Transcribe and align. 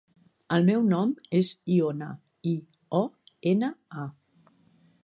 El 0.55 0.63
meu 0.69 0.85
nom 0.93 1.11
és 1.41 1.51
Iona: 1.75 2.09
i, 2.53 2.55
o, 3.03 3.05
ena, 3.55 3.73
a. 4.07 4.09